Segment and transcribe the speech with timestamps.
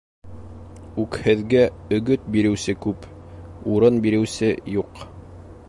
[1.01, 1.61] Үкһеҙгә
[1.97, 3.05] өгөт биреүсе күп,
[3.75, 5.07] урын биреүсе юҡ.